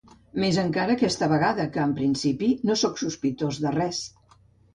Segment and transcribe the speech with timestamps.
[0.43, 4.03] Més encara aquesta vegada, que en principi no soc sospitós de res.